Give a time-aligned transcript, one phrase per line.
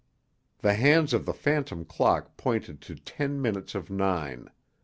[0.61, 4.49] The hands of the phantom clock pointed to ten minutes of nine.